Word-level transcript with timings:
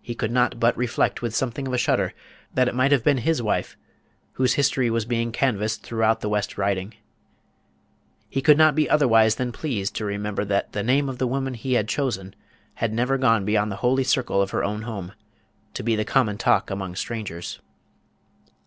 He 0.00 0.14
could 0.14 0.30
not 0.30 0.58
but 0.58 0.74
reflect 0.78 1.20
with 1.20 1.34
something 1.34 1.66
of 1.68 1.74
a 1.74 1.76
shudder 1.76 2.14
that 2.54 2.68
it 2.68 2.74
might 2.74 2.90
have 2.90 3.04
been 3.04 3.18
his 3.18 3.42
wife 3.42 3.76
whose 4.32 4.54
history 4.54 4.88
was 4.88 5.04
being 5.04 5.30
canvassed 5.30 5.82
throughout 5.82 6.22
the 6.22 6.30
West 6.30 6.56
Riding. 6.56 6.94
He 8.30 8.40
could 8.40 8.56
not 8.56 8.74
be 8.74 8.88
otherwise 8.88 9.34
than 9.34 9.52
pleased 9.52 9.94
to 9.96 10.06
remember 10.06 10.46
that 10.46 10.72
the 10.72 10.82
name 10.82 11.10
of 11.10 11.18
the 11.18 11.26
woman 11.26 11.52
he 11.52 11.74
had 11.74 11.86
chosen 11.86 12.34
had 12.76 12.94
never 12.94 13.18
gone 13.18 13.44
beyond 13.44 13.70
the 13.70 13.76
holy 13.84 14.04
circle 14.04 14.40
of 14.40 14.52
her 14.52 14.64
own 14.64 14.80
home, 14.84 15.12
to 15.74 15.82
be 15.82 15.96
the 15.96 16.06
common 16.06 16.38
talk 16.38 16.70
among 16.70 16.94
strangers. 16.96 17.60